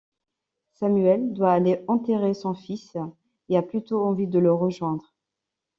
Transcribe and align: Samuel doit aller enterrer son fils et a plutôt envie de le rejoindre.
Samuel 0.71 1.31
doit 1.31 1.51
aller 1.51 1.83
enterrer 1.87 2.33
son 2.33 2.55
fils 2.55 2.97
et 3.49 3.55
a 3.57 3.61
plutôt 3.61 4.03
envie 4.03 4.25
de 4.25 4.39
le 4.39 4.51
rejoindre. 4.51 5.13